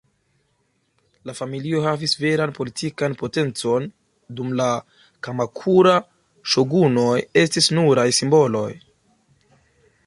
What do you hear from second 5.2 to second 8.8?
Kamakura-ŝogunoj estis nuraj simboloj.